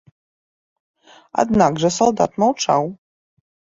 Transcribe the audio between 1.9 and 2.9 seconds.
салдат маўчаў.